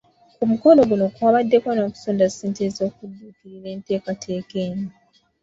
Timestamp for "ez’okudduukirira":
2.69-3.67